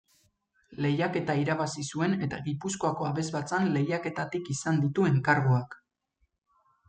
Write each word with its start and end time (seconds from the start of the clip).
Lehiaketa 0.83 1.33
irabazi 1.41 1.83
zuen 1.97 2.15
eta 2.27 2.39
Gipuzkoako 2.47 3.07
Abesbatzen 3.11 3.69
Lehiaketatik 3.77 4.49
izan 4.57 4.83
ditu 4.87 5.05
enkarguak. 5.11 5.77